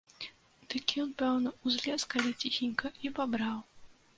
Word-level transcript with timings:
Дык 0.73 0.93
ён, 1.03 1.11
пэўна, 1.19 1.53
узлез 1.71 2.07
калі 2.15 2.31
ціхенька 2.45 2.87
і 3.07 3.13
пабраў. 3.21 3.57